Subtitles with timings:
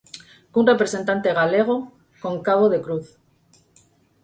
[0.53, 1.75] Cun representante galego,
[2.23, 3.07] con Cabo de Cruz.